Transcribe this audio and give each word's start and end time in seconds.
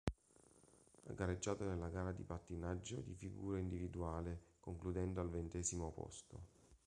Ha 1.03 1.13
gareggiato 1.13 1.63
nella 1.63 1.89
gara 1.89 2.11
di 2.11 2.23
pattinaggio 2.23 3.01
di 3.05 3.13
figura 3.13 3.59
individuale 3.59 4.41
concludendo 4.59 5.21
al 5.21 5.29
ventesimo 5.29 5.91
posto. 5.91 6.39